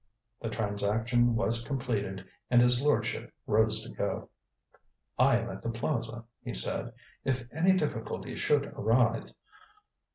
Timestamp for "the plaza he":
5.61-6.55